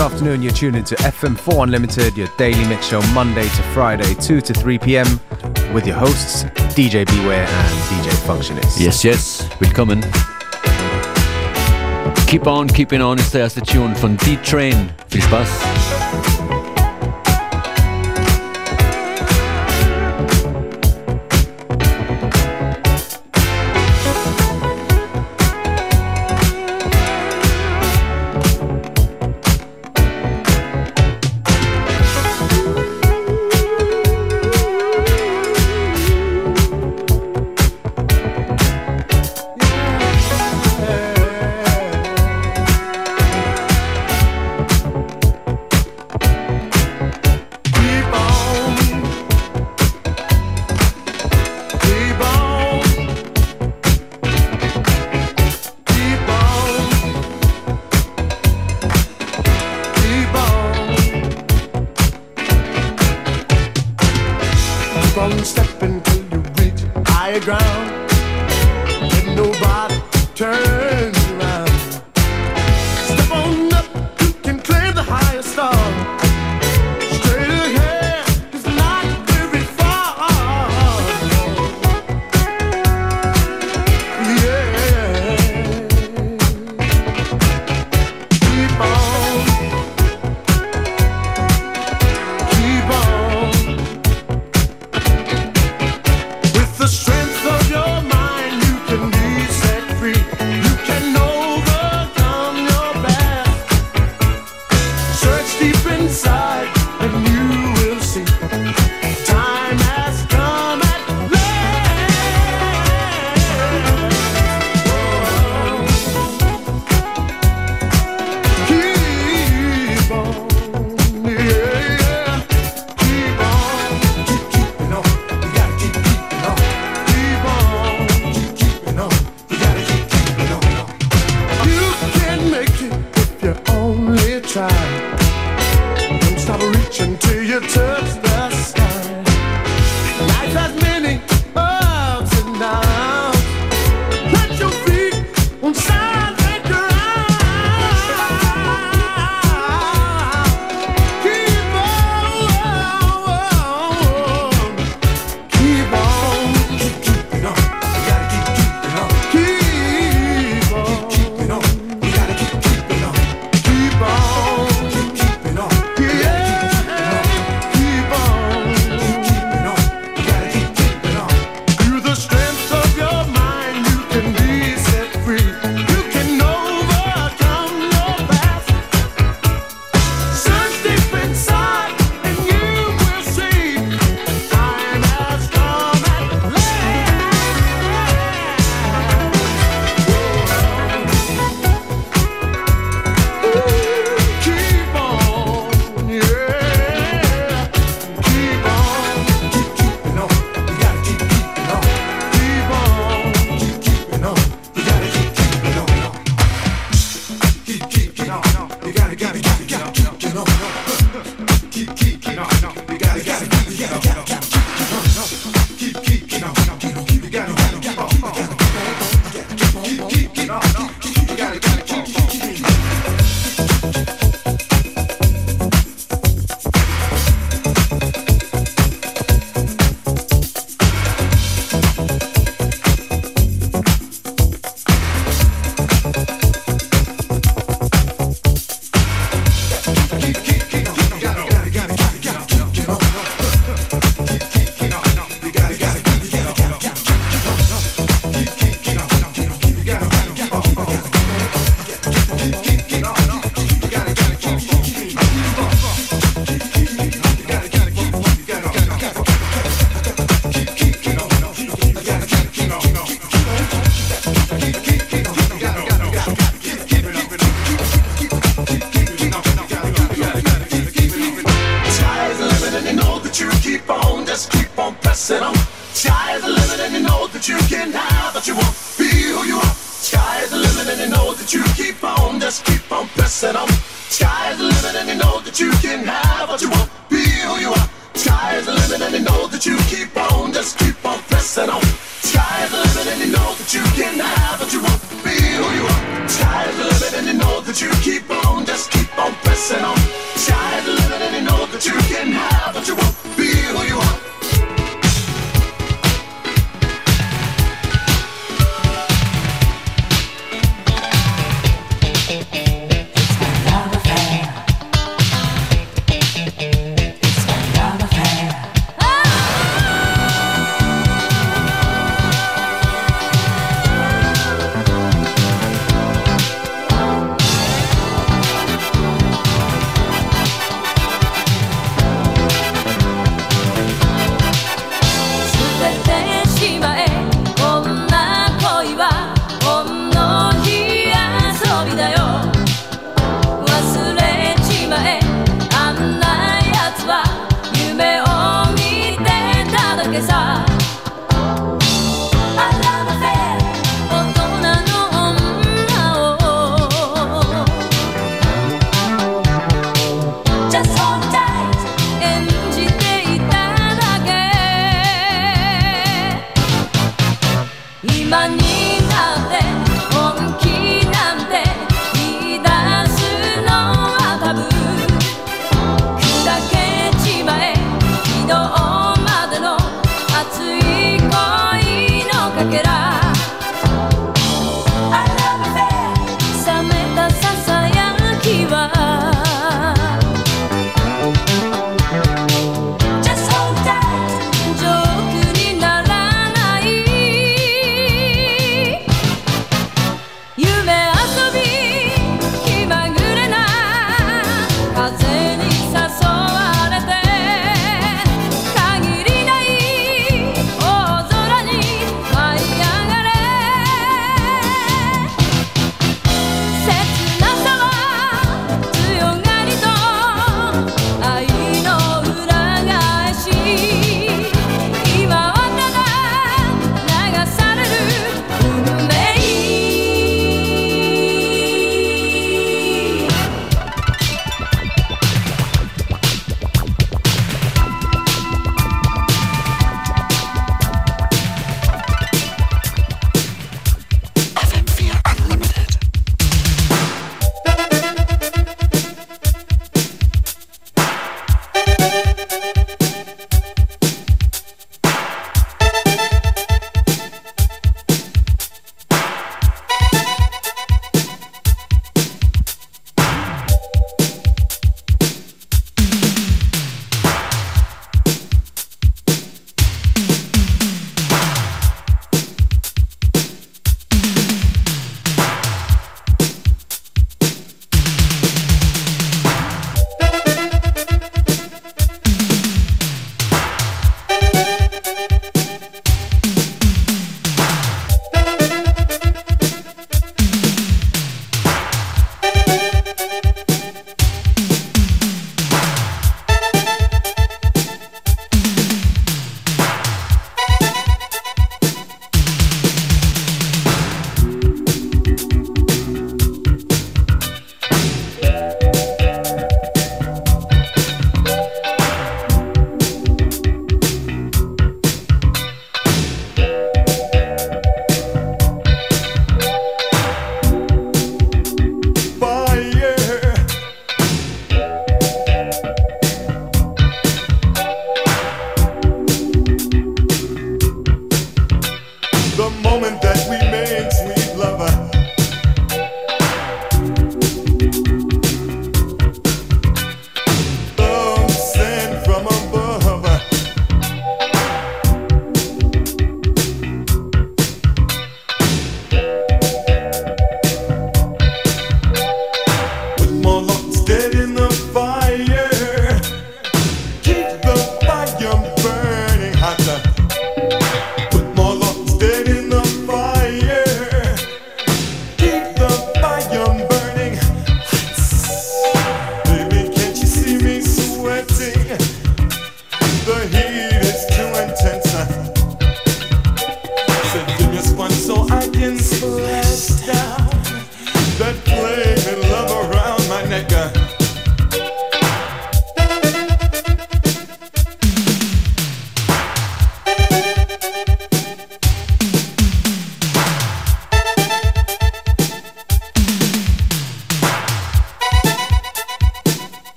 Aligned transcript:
Afternoon, 0.00 0.40
you're 0.40 0.50
tuned 0.50 0.76
into 0.76 0.94
FM4 0.94 1.64
Unlimited, 1.64 2.16
your 2.16 2.28
daily 2.38 2.66
mix 2.66 2.86
show 2.86 3.02
Monday 3.12 3.42
to 3.42 3.62
Friday, 3.74 4.14
2 4.14 4.40
to 4.40 4.54
3 4.54 4.78
p.m. 4.78 5.20
with 5.74 5.86
your 5.86 5.96
hosts, 5.96 6.44
DJ 6.74 7.04
Beware 7.04 7.46
and 7.46 7.78
DJ 7.90 8.10
Functionist. 8.26 8.80
Yes, 8.80 9.04
yes, 9.04 9.46
willkommen. 9.60 10.00
Keep 12.26 12.46
on, 12.46 12.66
keeping 12.66 13.02
on 13.02 13.18
ist 13.18 13.34
der 13.34 13.42
erste 13.42 13.60
Tune 13.60 13.94
von 13.94 14.16
D-Train. 14.16 14.88
Viel 15.08 15.20
Spaß. 15.22 15.48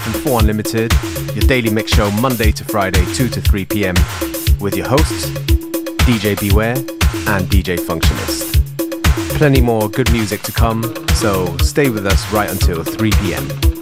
FM4 0.00 0.40
Unlimited, 0.40 0.92
your 1.34 1.46
daily 1.46 1.70
mix 1.70 1.92
show 1.92 2.10
Monday 2.12 2.52
to 2.52 2.64
Friday, 2.64 3.04
2 3.14 3.28
to 3.28 3.40
3 3.40 3.64
p.m. 3.66 3.94
with 4.58 4.74
your 4.74 4.88
hosts, 4.88 5.28
DJ 6.06 6.40
Beware 6.40 6.76
and 7.28 7.46
DJ 7.48 7.76
Functionist. 7.78 8.56
Plenty 9.36 9.60
more 9.60 9.90
good 9.90 10.10
music 10.10 10.40
to 10.42 10.52
come, 10.52 10.82
so 11.14 11.54
stay 11.58 11.90
with 11.90 12.06
us 12.06 12.32
right 12.32 12.50
until 12.50 12.82
3 12.82 13.10
p.m. 13.10 13.79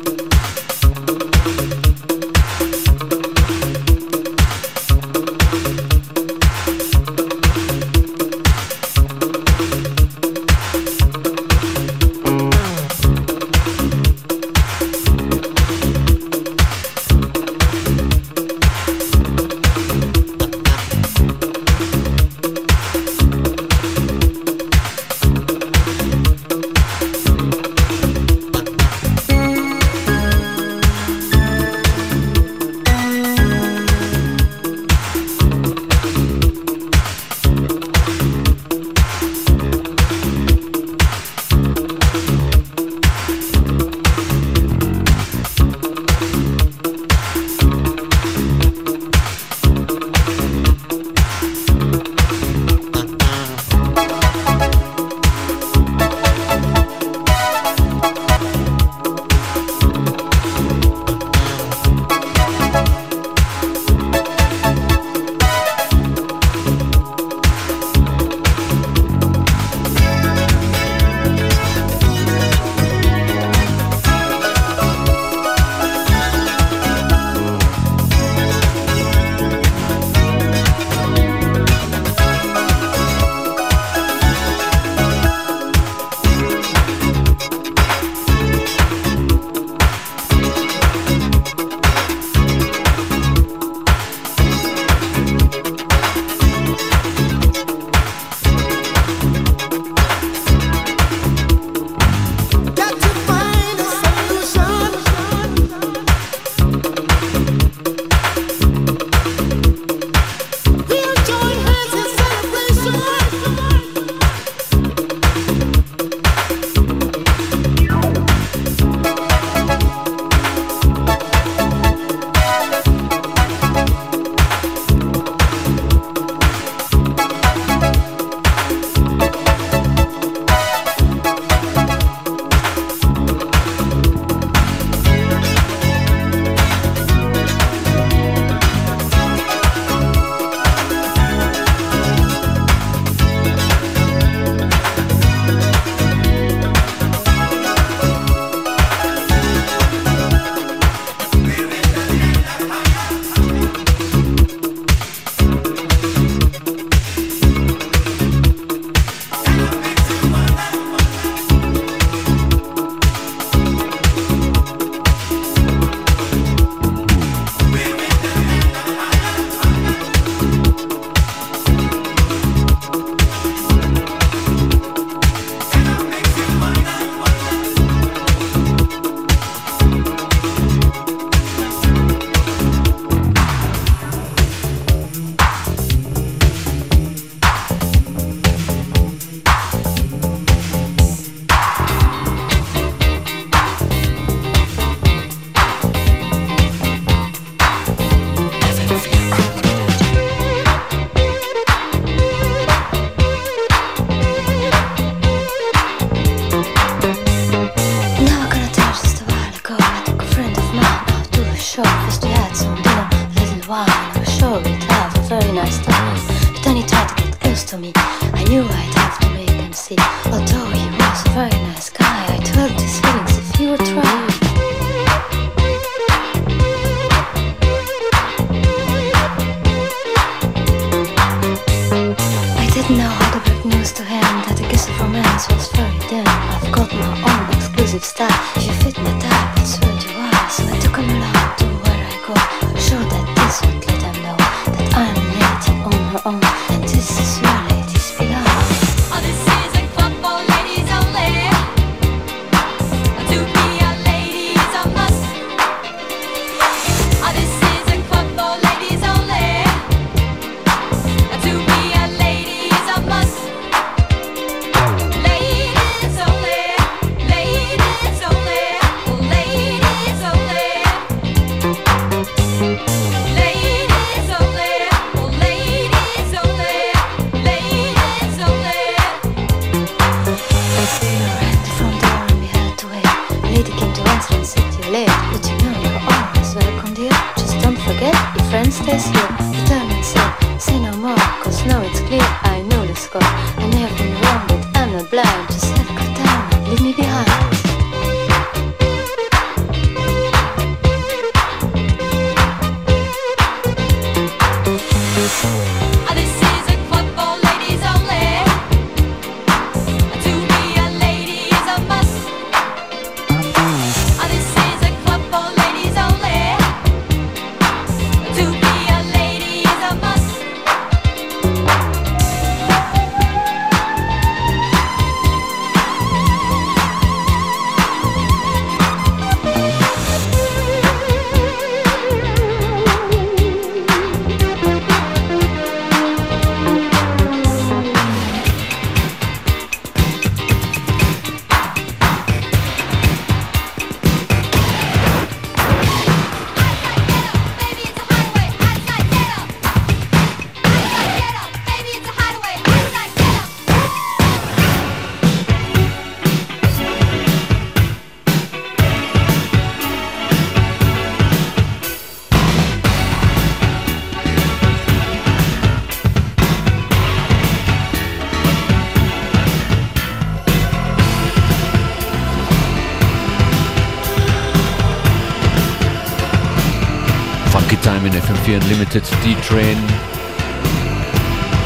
FM4 378.48 378.62
Unlimited, 378.62 379.02
D-Train, 379.24 379.76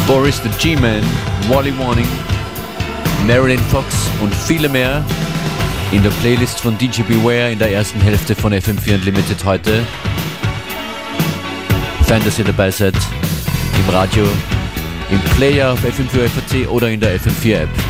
Boris 0.07 0.43
the 0.43 0.49
G-Man, 0.59 1.03
Wally 1.49 1.73
Warning, 1.79 2.07
Marilyn 3.27 3.61
Fox 3.71 4.11
und 4.21 4.35
viele 4.35 4.69
mehr 4.69 5.05
in 5.93 6.03
der 6.03 6.11
Playlist 6.11 6.61
von 6.61 6.77
DJ 6.79 7.03
Beware 7.03 7.53
in 7.53 7.59
der 7.59 7.71
ersten 7.71 8.01
Hälfte 8.01 8.35
von 8.35 8.53
FM4 8.53 8.95
Unlimited 8.95 9.45
heute. 9.45 9.87
Fein, 12.07 12.25
dass 12.25 12.39
ihr 12.39 12.45
dabei 12.45 12.71
seid, 12.71 12.95
im 12.95 13.95
Radio, 13.95 14.25
im 15.11 15.21
Player 15.37 15.73
auf 15.73 15.85
FM4 15.85 16.29
FAC 16.29 16.69
oder 16.69 16.89
in 16.89 16.99
der 16.99 17.17
FM4 17.17 17.63
App. 17.63 17.82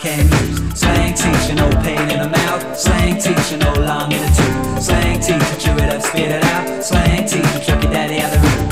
Can 0.00 0.26
use. 0.48 0.80
Slang 0.80 1.12
teacher, 1.14 1.54
no 1.54 1.68
pain 1.82 2.00
in 2.10 2.20
the 2.20 2.28
mouth. 2.28 2.78
Slang 2.78 3.20
teacher, 3.20 3.58
no 3.58 3.72
long 3.74 4.10
in 4.10 4.20
the 4.20 4.28
tooth. 4.28 4.82
Slang 4.82 5.20
teacher, 5.20 5.56
chew 5.60 5.72
it 5.72 5.92
up, 5.92 6.00
spit 6.00 6.30
it 6.30 6.42
out. 6.42 6.82
Slang 6.82 7.26
teacher, 7.28 7.60
chuck 7.60 7.82
your 7.82 7.92
daddy 7.92 8.20
out 8.20 8.30
the 8.32 8.38
room. 8.38 8.68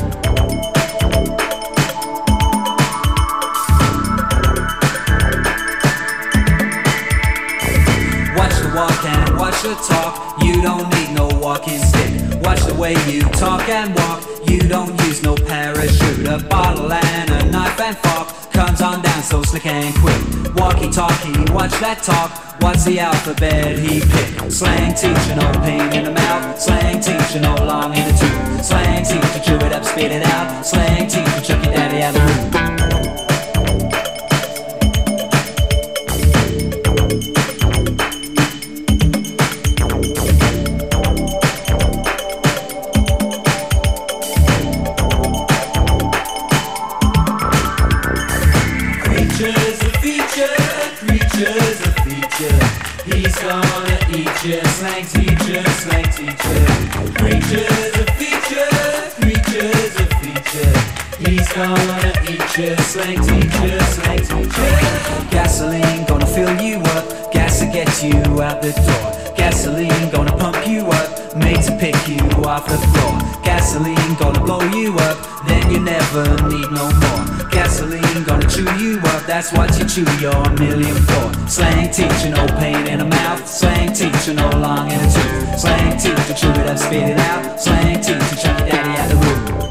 Watch 8.35 8.57
the 8.63 8.73
walk 8.75 9.05
and 9.05 9.39
watch 9.39 9.63
the 9.63 9.75
talk. 9.87 10.43
You 10.43 10.63
don't 10.63 10.89
need 10.95 11.15
no 11.15 11.29
walking 11.43 11.79
stick. 11.79 12.41
Watch 12.43 12.63
the 12.63 12.75
way 12.75 12.95
you 13.07 13.21
talk 13.33 13.69
and 13.69 13.95
walk. 13.95 14.25
You 14.49 14.61
don't 14.61 14.99
use 15.03 15.23
no 15.23 15.35
parachute. 15.35 16.27
A 16.27 16.39
bottle 16.49 16.91
and 16.91 17.31
a 17.31 17.51
knife 17.51 17.79
and 17.81 17.97
fork 17.99 18.28
down 18.97 19.23
so 19.23 19.43
slick 19.43 19.67
and 19.67 19.95
quick. 19.97 20.55
Walkie 20.57 20.91
talkie, 20.91 21.53
watch 21.53 21.73
that 21.81 22.03
talk. 22.03 22.31
What's 22.63 22.85
the 22.85 22.99
alphabet 23.01 23.79
he 23.79 24.01
picked? 24.01 24.51
Slang 24.51 24.95
teacher, 24.95 25.37
no 25.37 25.53
pain 25.61 25.93
in 25.93 26.05
the 26.05 26.11
mouth. 26.11 26.59
Slang 26.59 27.01
teacher, 27.01 27.41
no 27.41 27.55
long 27.57 27.95
in 27.95 28.05
the 28.09 28.15
tooth. 28.19 28.65
Slang 28.65 29.05
teacher, 29.05 29.41
chew 29.45 29.67
it 29.67 29.73
up, 29.73 29.85
spit 29.85 30.11
it 30.11 30.25
out. 30.25 30.65
Slang 30.65 31.07
teacher, 31.07 31.41
chuck 31.43 31.63
daddy 31.65 32.03
out 32.03 32.15
the 32.15 32.21
room. 32.21 32.78
You, 62.59 62.77
slang 62.79 63.21
teacher, 63.23 63.81
slang 63.85 64.19
teacher. 64.19 65.29
Gasoline 65.31 66.05
gonna 66.07 66.27
fill 66.27 66.61
you 66.61 66.79
up, 66.79 67.33
gas 67.33 67.61
to 67.61 67.67
get 67.67 68.03
you 68.03 68.43
out 68.43 68.61
the 68.61 68.73
door. 68.73 69.35
Gasoline 69.37 70.11
gonna 70.11 70.37
pump 70.37 70.67
you 70.67 70.87
up, 70.87 71.37
made 71.37 71.63
to 71.63 71.77
pick 71.79 71.97
you 72.09 72.19
off 72.45 72.67
the 72.67 72.79
floor. 72.91 73.43
Gasoline 73.45 74.15
gonna 74.19 74.41
blow 74.41 74.63
you 74.71 74.95
up, 74.95 75.47
then 75.47 75.71
you 75.71 75.81
never 75.81 76.25
need 76.49 76.71
no 76.73 76.91
more. 77.03 77.49
Gasoline 77.51 78.25
gonna 78.25 78.49
chew 78.49 78.69
you 78.77 78.99
up, 79.05 79.23
that's 79.27 79.53
what 79.53 79.79
you 79.79 79.87
chew 79.87 80.09
your 80.19 80.43
million 80.59 80.97
for. 81.07 81.49
Slang 81.49 81.91
teacher, 81.91 82.31
no 82.31 82.47
pain 82.59 82.87
in 82.87 82.99
the 82.99 83.05
mouth. 83.05 83.47
Slang 83.47 83.93
teacher, 83.93 84.35
no 84.35 84.49
long 84.51 84.91
in 84.91 84.99
the 84.99 85.11
tooth. 85.15 85.61
Slang 85.61 85.97
teacher, 85.97 86.35
chew 86.35 86.51
it 86.51 86.67
up, 86.67 86.79
spit 86.79 87.11
it 87.11 87.19
out. 87.19 87.61
Slang 87.61 88.01
teacher, 88.01 88.37
chuck 88.37 88.59
your 88.61 88.69
daddy 88.69 88.99
out 88.99 89.09
the 89.09 89.17
room. 89.17 89.68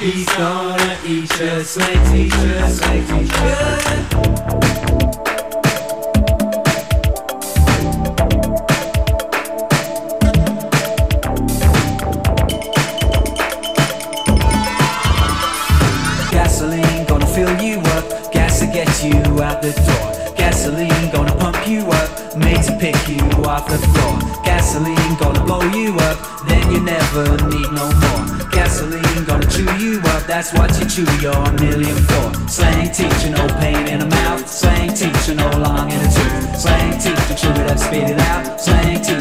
He's 0.00 0.26
gonna 0.28 0.96
eat 1.04 1.30
you, 1.38 1.62
slang 1.62 2.10
teacher, 2.10 2.68
slang 2.68 3.06
teacher. 3.06 3.70
That's 30.40 30.54
what 30.54 30.72
you 30.80 31.04
chew 31.04 31.20
your 31.20 31.52
million 31.60 31.96
for. 32.08 32.48
Slang 32.48 32.90
teacher, 32.90 33.28
no 33.28 33.46
pain 33.60 33.86
in 33.88 33.98
the 33.98 34.06
mouth. 34.06 34.48
Slang 34.48 34.88
teacher, 34.88 35.34
no 35.34 35.50
long 35.58 35.90
in 35.90 35.98
the 35.98 36.08
tooth. 36.08 36.56
Slang 36.56 36.98
teacher, 36.98 37.34
chew 37.34 37.50
it 37.60 37.70
up, 37.70 37.78
spit 37.78 38.08
it 38.08 38.18
out. 38.18 38.58
Slang 38.58 39.02
teacher, 39.02 39.19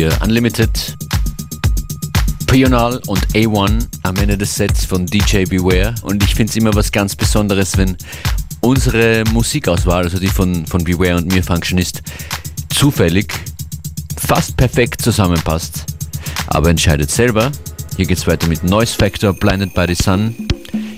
FM4 0.00 0.24
Unlimited. 0.24 0.96
Pional 2.46 3.00
und 3.06 3.26
A1 3.34 3.86
am 4.02 4.16
Ende 4.16 4.38
des 4.38 4.54
Sets 4.54 4.86
von 4.86 5.04
DJ 5.04 5.44
Beware 5.44 5.94
und 6.02 6.22
ich 6.24 6.34
finde 6.34 6.50
es 6.50 6.56
immer 6.56 6.74
was 6.74 6.90
ganz 6.90 7.14
Besonderes, 7.14 7.76
wenn 7.76 7.96
unsere 8.62 9.24
Musikauswahl, 9.32 10.04
also 10.04 10.18
die 10.18 10.28
von, 10.28 10.64
von 10.64 10.84
Beware 10.84 11.16
und 11.18 11.30
mir 11.30 11.44
Functionist, 11.44 12.02
zufällig 12.70 13.30
fast 14.16 14.56
perfekt 14.56 15.02
zusammenpasst. 15.02 15.84
Aber 16.46 16.70
entscheidet 16.70 17.10
selber. 17.10 17.52
Hier 17.96 18.06
geht's 18.06 18.26
weiter 18.26 18.48
mit 18.48 18.64
Noise 18.64 18.96
Factor, 18.96 19.34
Blinded 19.34 19.74
by 19.74 19.84
the 19.86 20.02
Sun, 20.02 20.48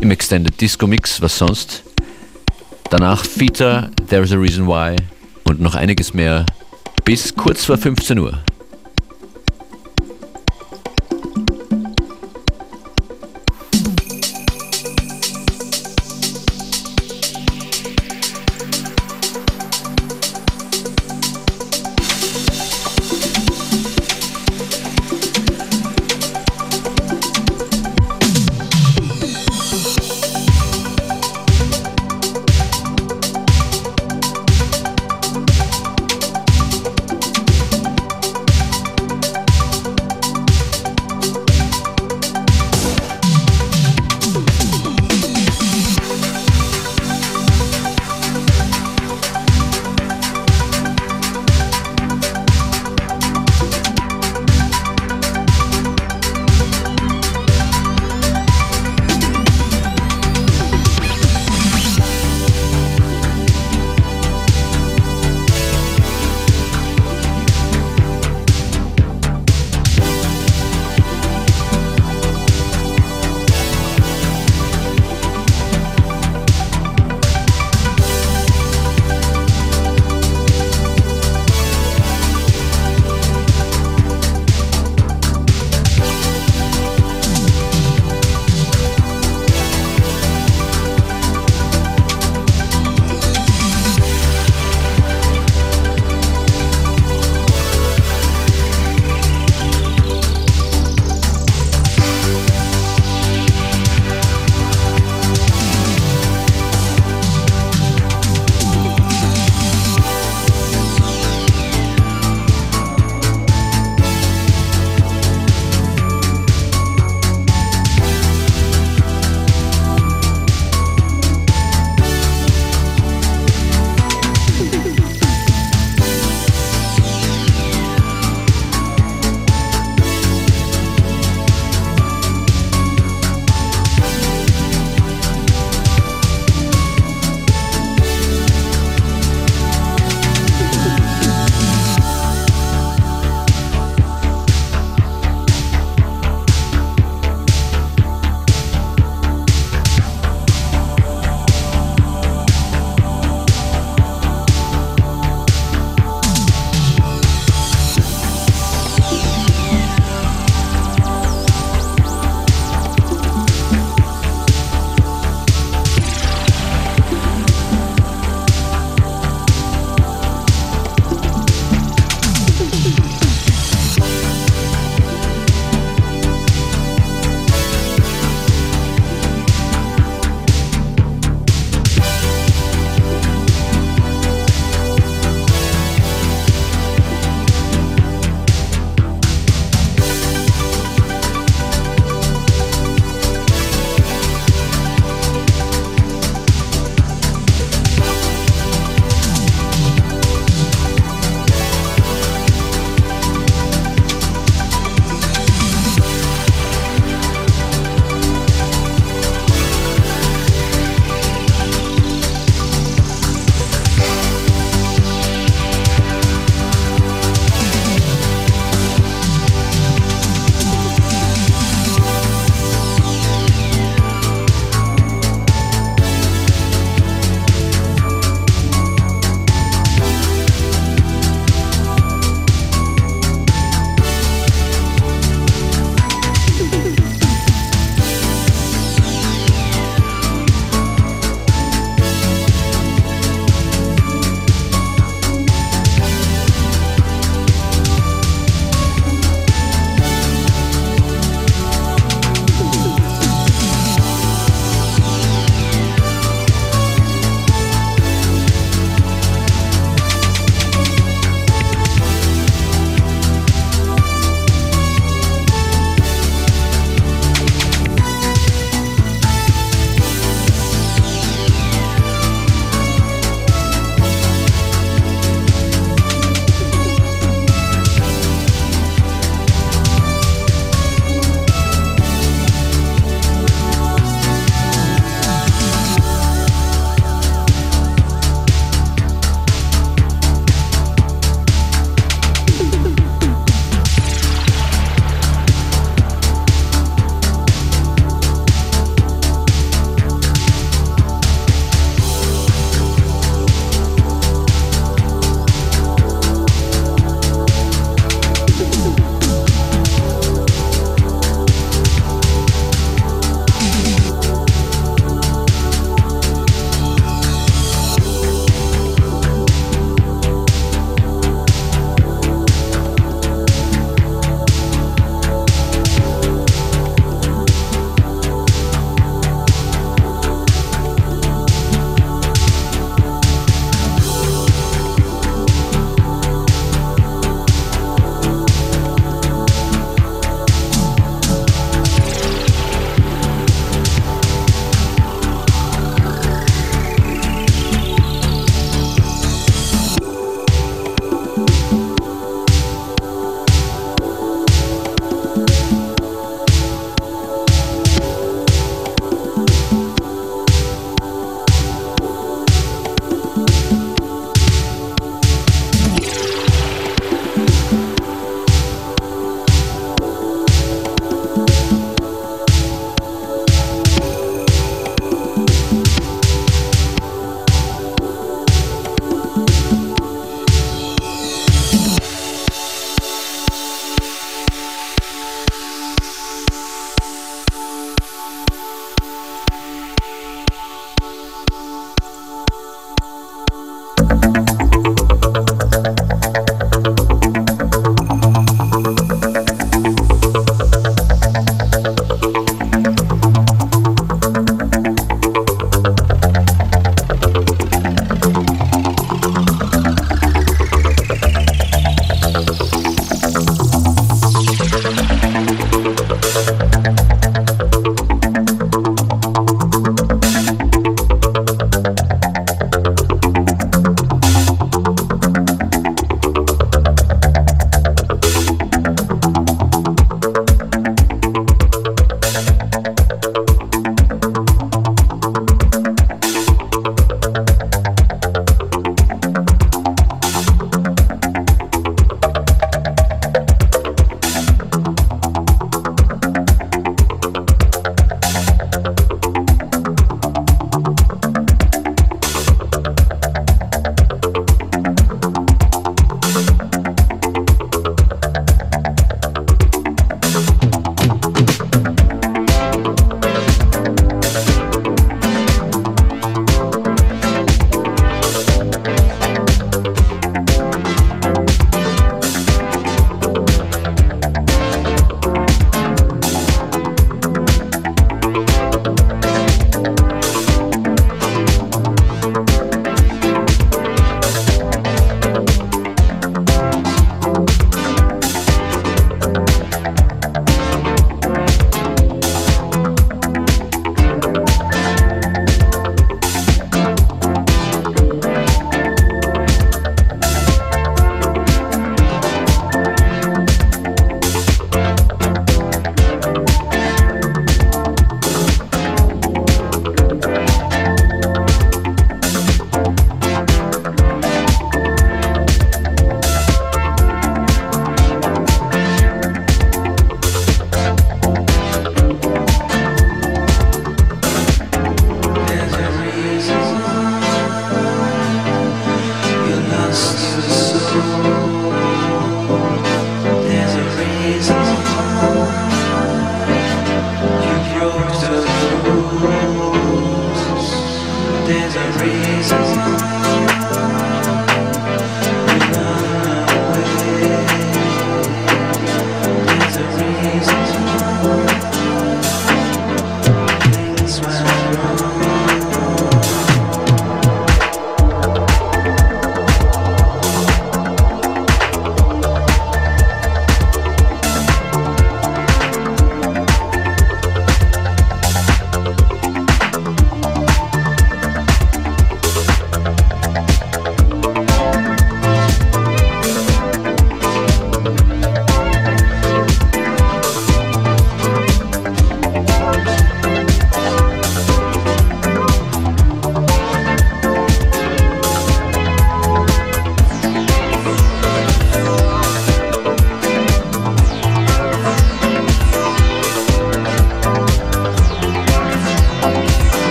im 0.00 0.10
Extended 0.10 0.60
Disco 0.60 0.88
Mix, 0.88 1.22
was 1.22 1.38
sonst. 1.38 1.84
Danach 2.90 3.24
Fita, 3.24 3.90
There's 4.08 4.32
a 4.32 4.36
Reason 4.36 4.66
Why 4.66 4.96
und 5.44 5.60
noch 5.60 5.76
einiges 5.76 6.14
mehr 6.14 6.44
bis 7.04 7.34
kurz 7.34 7.64
vor 7.64 7.78
15 7.78 8.18
Uhr. 8.18 8.42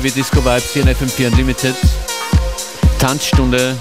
Heavy 0.00 0.12
Disco 0.12 0.42
Vibes 0.42 0.72
hier 0.72 0.80
in 0.80 0.88
FM4 0.88 1.26
Unlimited. 1.26 1.74
Tanzstunde 2.98 3.76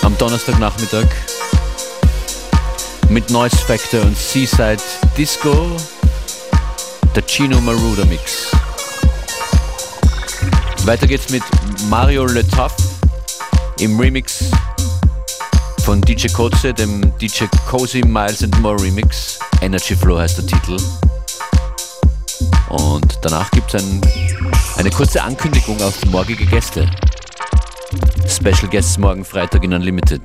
am 0.00 0.16
Donnerstagnachmittag 0.16 1.04
mit 3.10 3.28
Noise 3.28 3.58
Factor 3.58 4.00
und 4.00 4.16
Seaside 4.16 4.78
Disco. 5.18 5.76
Der 7.14 7.22
Chino 7.26 7.60
Maruda 7.60 8.06
Mix. 8.06 8.46
Weiter 10.84 11.06
geht's 11.06 11.28
mit 11.28 11.42
Mario 11.90 12.24
Le 12.24 12.48
Tuff 12.48 12.74
im 13.78 14.00
Remix 14.00 14.44
von 15.84 16.00
DJ 16.00 16.28
Kotze, 16.28 16.72
dem 16.72 17.12
DJ 17.18 17.44
Cozy 17.68 18.00
Miles 18.06 18.42
and 18.42 18.58
More 18.60 18.80
Remix. 18.82 19.38
Energy 19.60 19.94
Flow 19.94 20.18
heißt 20.18 20.38
der 20.38 20.46
Titel. 20.46 20.78
Und 22.70 23.18
danach 23.20 23.50
gibt 23.50 23.74
es 23.74 23.82
ein, 23.82 24.00
eine 24.80 24.90
kurze 24.90 25.22
Ankündigung 25.22 25.78
auf 25.82 26.06
morgige 26.06 26.46
Gäste. 26.46 26.90
Special 28.26 28.70
Guests 28.70 28.96
morgen 28.96 29.26
Freitag 29.26 29.62
in 29.62 29.74
Unlimited. 29.74 30.22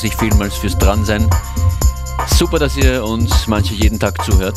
Sich 0.00 0.16
vielmals 0.16 0.56
fürs 0.56 0.78
Dransein. 0.78 1.28
Super, 2.26 2.58
dass 2.58 2.74
ihr 2.78 3.04
uns 3.04 3.46
manche 3.48 3.74
jeden 3.74 3.98
Tag 3.98 4.24
zuhört. 4.24 4.56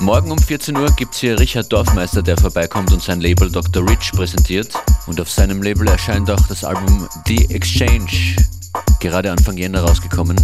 Morgen 0.00 0.30
um 0.30 0.38
14 0.38 0.74
Uhr 0.78 0.90
gibt 0.92 1.12
es 1.12 1.20
hier 1.20 1.38
Richard 1.38 1.70
Dorfmeister, 1.70 2.22
der 2.22 2.38
vorbeikommt 2.38 2.90
und 2.90 3.02
sein 3.02 3.20
Label 3.20 3.50
Dr. 3.50 3.86
Rich 3.86 4.12
präsentiert. 4.12 4.72
Und 5.06 5.20
auf 5.20 5.30
seinem 5.30 5.62
Label 5.62 5.86
erscheint 5.88 6.30
auch 6.30 6.40
das 6.48 6.64
Album 6.64 7.06
The 7.26 7.50
Exchange, 7.50 8.36
gerade 8.98 9.30
Anfang 9.30 9.58
Jänner 9.58 9.82
rausgekommen, 9.82 10.38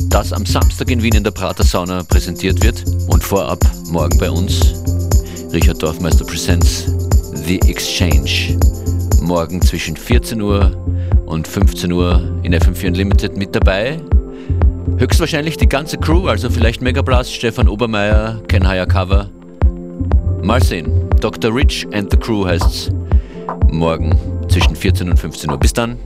das 0.00 0.32
am 0.32 0.44
Samstag 0.44 0.90
in 0.90 1.00
Wien 1.00 1.14
in 1.14 1.22
der 1.22 1.30
Prater 1.30 1.62
Sauna 1.62 2.02
präsentiert 2.02 2.64
wird. 2.64 2.84
Und 3.06 3.22
vorab 3.22 3.60
morgen 3.86 4.18
bei 4.18 4.28
uns 4.28 4.74
Richard 5.52 5.80
Dorfmeister 5.80 6.24
Presents 6.24 6.86
The 7.46 7.60
Exchange. 7.60 8.58
Morgen 9.20 9.62
zwischen 9.62 9.96
14 9.96 10.42
Uhr 10.42 10.76
und 11.30 11.46
15 11.46 11.92
Uhr 11.92 12.40
in 12.42 12.54
FM4 12.54 12.88
Unlimited 12.88 13.36
mit 13.36 13.54
dabei. 13.54 14.00
Höchstwahrscheinlich 14.98 15.56
die 15.56 15.68
ganze 15.68 15.96
Crew, 15.96 16.26
also 16.26 16.50
vielleicht 16.50 16.82
Megablast, 16.82 17.32
Stefan 17.32 17.68
Obermeier, 17.68 18.42
Ken 18.48 18.66
Hayakawa. 18.66 19.30
Mal 20.42 20.62
sehen. 20.62 21.08
Dr. 21.20 21.54
Rich 21.54 21.86
and 21.92 22.10
the 22.10 22.16
Crew 22.16 22.44
heißt's. 22.44 22.90
Morgen 23.70 24.16
zwischen 24.48 24.74
14 24.74 25.08
und 25.10 25.16
15 25.18 25.50
Uhr. 25.50 25.58
Bis 25.58 25.72
dann. 25.72 25.98